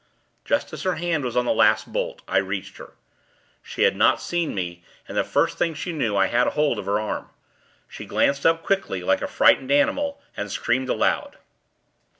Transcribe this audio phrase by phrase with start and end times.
[0.45, 2.93] Just as her hand was on the last bolt, I reached her.
[3.61, 6.87] She had not seen me, and, the first thing she knew, I had hold of
[6.87, 7.29] her arm.
[7.87, 11.37] She glanced up quickly, like a frightened animal, and screamed aloud.